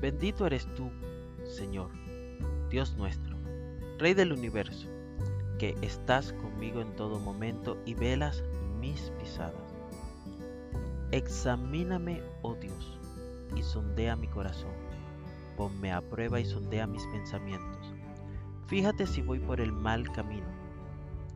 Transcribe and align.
Bendito 0.00 0.46
eres 0.46 0.72
tú, 0.74 0.92
Señor, 1.44 1.90
Dios 2.70 2.94
nuestro, 2.96 3.36
Rey 3.98 4.14
del 4.14 4.32
universo, 4.32 4.88
que 5.58 5.76
estás 5.82 6.32
conmigo 6.34 6.80
en 6.80 6.94
todo 6.94 7.18
momento 7.18 7.76
y 7.84 7.94
velas 7.94 8.44
mis 8.78 9.10
pisadas. 9.18 9.74
Examíname, 11.10 12.22
oh 12.42 12.54
Dios, 12.54 13.00
y 13.56 13.62
sondea 13.62 14.14
mi 14.14 14.28
corazón. 14.28 14.70
Ponme 15.56 15.92
a 15.92 16.00
prueba 16.00 16.38
y 16.38 16.44
sondea 16.44 16.86
mis 16.86 17.04
pensamientos. 17.06 17.92
Fíjate 18.68 19.04
si 19.04 19.20
voy 19.20 19.40
por 19.40 19.60
el 19.60 19.72
mal 19.72 20.08
camino 20.12 20.46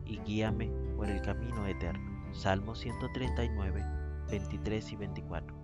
y 0.05 0.19
guíame 0.19 0.71
por 0.95 1.09
el 1.09 1.21
camino 1.21 1.67
eterno. 1.67 2.33
Salmo 2.33 2.75
139, 2.75 3.83
23 4.29 4.91
y 4.91 4.95
24. 4.95 5.62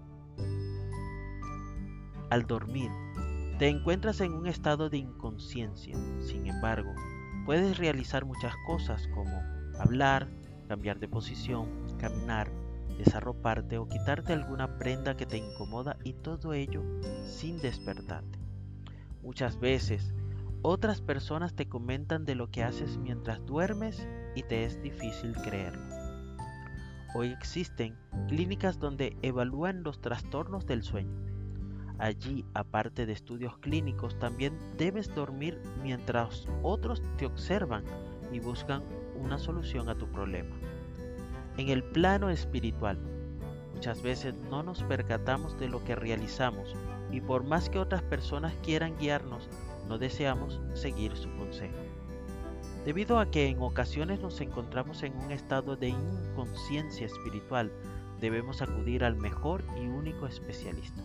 Al 2.29 2.45
dormir, 2.45 2.91
te 3.57 3.69
encuentras 3.69 4.21
en 4.21 4.33
un 4.33 4.45
estado 4.45 4.89
de 4.89 4.97
inconsciencia. 4.97 5.97
Sin 6.21 6.45
embargo, 6.45 6.93
puedes 7.45 7.77
realizar 7.79 8.23
muchas 8.23 8.53
cosas 8.67 9.07
como 9.15 9.41
hablar, 9.79 10.27
cambiar 10.67 10.99
de 10.99 11.07
posición, 11.07 11.67
caminar, 11.97 12.51
desarroparte 12.99 13.79
o 13.79 13.87
quitarte 13.87 14.33
alguna 14.33 14.77
prenda 14.77 15.17
que 15.17 15.25
te 15.25 15.37
incomoda 15.37 15.97
y 16.03 16.13
todo 16.13 16.53
ello 16.53 16.83
sin 17.25 17.57
despertarte. 17.57 18.37
Muchas 19.23 19.59
veces 19.59 20.13
otras 20.61 21.01
personas 21.01 21.55
te 21.55 21.67
comentan 21.67 22.25
de 22.25 22.35
lo 22.35 22.51
que 22.51 22.63
haces 22.63 22.97
mientras 22.97 23.43
duermes 23.45 24.07
y 24.35 24.43
te 24.43 24.65
es 24.65 24.81
difícil 24.83 25.33
creerlo. 25.33 25.81
Hoy 27.15 27.29
existen 27.29 27.97
clínicas 28.27 28.77
donde 28.77 29.17
evalúan 29.23 29.81
los 29.81 29.99
trastornos 29.99 30.67
del 30.67 30.83
sueño. 30.83 31.28
Allí, 31.99 32.45
aparte 32.53 33.05
de 33.05 33.11
estudios 33.11 33.57
clínicos, 33.57 34.17
también 34.19 34.57
debes 34.77 35.13
dormir 35.13 35.61
mientras 35.83 36.47
otros 36.63 37.01
te 37.17 37.25
observan 37.25 37.83
y 38.31 38.39
buscan 38.39 38.83
una 39.15 39.37
solución 39.37 39.89
a 39.89 39.95
tu 39.95 40.07
problema. 40.07 40.55
En 41.57 41.67
el 41.67 41.83
plano 41.83 42.29
espiritual, 42.29 42.97
muchas 43.73 44.01
veces 44.01 44.33
no 44.49 44.63
nos 44.63 44.81
percatamos 44.83 45.59
de 45.59 45.67
lo 45.67 45.83
que 45.83 45.95
realizamos 45.95 46.73
y 47.11 47.19
por 47.19 47.43
más 47.43 47.69
que 47.69 47.79
otras 47.79 48.01
personas 48.03 48.53
quieran 48.63 48.97
guiarnos, 48.97 49.49
no 49.89 49.97
deseamos 49.97 50.61
seguir 50.73 51.17
su 51.17 51.29
consejo. 51.35 51.75
Debido 52.85 53.19
a 53.19 53.29
que 53.29 53.47
en 53.47 53.61
ocasiones 53.61 54.21
nos 54.21 54.39
encontramos 54.39 55.03
en 55.03 55.17
un 55.17 55.31
estado 55.31 55.75
de 55.75 55.89
inconsciencia 55.89 57.07
espiritual, 57.07 57.73
debemos 58.21 58.61
acudir 58.61 59.03
al 59.03 59.17
mejor 59.17 59.63
y 59.81 59.87
único 59.87 60.27
especialista. 60.27 61.01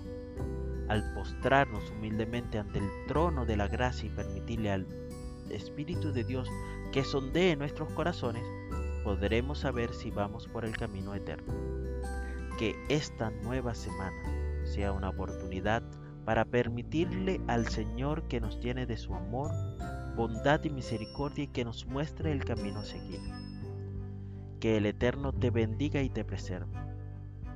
Al 0.88 1.14
postrarnos 1.14 1.90
humildemente 1.90 2.58
ante 2.58 2.78
el 2.78 2.88
trono 3.06 3.46
de 3.46 3.56
la 3.56 3.68
gracia 3.68 4.06
y 4.06 4.14
permitirle 4.14 4.70
al 4.70 4.86
Espíritu 5.50 6.12
de 6.12 6.24
Dios 6.24 6.48
que 6.92 7.04
sondee 7.04 7.56
nuestros 7.56 7.90
corazones, 7.92 8.44
podremos 9.02 9.58
saber 9.60 9.92
si 9.92 10.10
vamos 10.10 10.48
por 10.48 10.64
el 10.64 10.76
camino 10.76 11.14
eterno. 11.14 11.54
Que 12.58 12.74
esta 12.88 13.30
nueva 13.30 13.74
semana 13.74 14.64
sea 14.64 14.92
una 14.92 15.10
oportunidad 15.10 15.82
para 16.24 16.44
permitirle 16.44 17.40
al 17.46 17.68
Señor 17.68 18.28
que 18.28 18.40
nos 18.40 18.60
llene 18.60 18.86
de 18.86 18.96
su 18.96 19.14
amor, 19.14 19.50
bondad 20.16 20.62
y 20.64 20.70
misericordia 20.70 21.44
y 21.44 21.48
que 21.48 21.64
nos 21.64 21.86
muestre 21.86 22.32
el 22.32 22.44
camino 22.44 22.80
a 22.80 22.84
seguir. 22.84 23.20
Que 24.60 24.78
el 24.78 24.86
Eterno 24.86 25.32
te 25.32 25.50
bendiga 25.50 26.00
y 26.00 26.08
te 26.08 26.24
preserve. 26.24 26.83